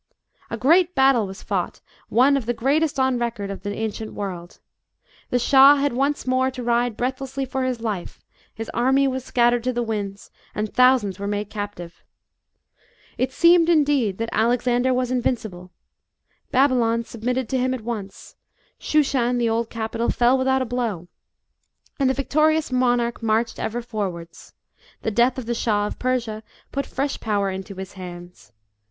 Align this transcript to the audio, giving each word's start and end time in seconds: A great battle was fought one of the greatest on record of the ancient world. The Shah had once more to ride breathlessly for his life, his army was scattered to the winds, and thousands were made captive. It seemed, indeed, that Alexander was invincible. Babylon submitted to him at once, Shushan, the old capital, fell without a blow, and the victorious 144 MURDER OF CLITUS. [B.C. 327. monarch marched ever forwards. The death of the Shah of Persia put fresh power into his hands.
A 0.49 0.57
great 0.57 0.95
battle 0.95 1.27
was 1.27 1.43
fought 1.43 1.79
one 2.09 2.35
of 2.35 2.47
the 2.47 2.55
greatest 2.55 2.99
on 2.99 3.19
record 3.19 3.51
of 3.51 3.61
the 3.61 3.75
ancient 3.75 4.15
world. 4.15 4.59
The 5.29 5.37
Shah 5.37 5.75
had 5.75 5.93
once 5.93 6.25
more 6.25 6.49
to 6.49 6.63
ride 6.63 6.97
breathlessly 6.97 7.45
for 7.45 7.65
his 7.65 7.81
life, 7.81 8.19
his 8.51 8.67
army 8.73 9.07
was 9.07 9.23
scattered 9.23 9.63
to 9.65 9.71
the 9.71 9.83
winds, 9.83 10.31
and 10.55 10.73
thousands 10.73 11.19
were 11.19 11.27
made 11.27 11.51
captive. 11.51 12.03
It 13.19 13.31
seemed, 13.31 13.69
indeed, 13.69 14.17
that 14.17 14.31
Alexander 14.31 14.91
was 14.91 15.11
invincible. 15.11 15.69
Babylon 16.49 17.03
submitted 17.03 17.47
to 17.49 17.59
him 17.59 17.71
at 17.71 17.81
once, 17.81 18.35
Shushan, 18.79 19.37
the 19.37 19.49
old 19.49 19.69
capital, 19.69 20.09
fell 20.09 20.35
without 20.35 20.63
a 20.63 20.65
blow, 20.65 21.09
and 21.99 22.09
the 22.09 22.15
victorious 22.15 22.71
144 22.71 22.77
MURDER 22.81 22.97
OF 22.97 23.13
CLITUS. 23.13 23.21
[B.C. 23.21 23.21
327. 23.21 23.23
monarch 23.23 23.23
marched 23.23 23.59
ever 23.59 23.81
forwards. 23.83 24.53
The 25.03 25.11
death 25.11 25.37
of 25.37 25.45
the 25.45 25.53
Shah 25.53 25.85
of 25.85 25.99
Persia 25.99 26.41
put 26.71 26.87
fresh 26.87 27.19
power 27.19 27.51
into 27.51 27.75
his 27.75 27.93
hands. 27.93 28.51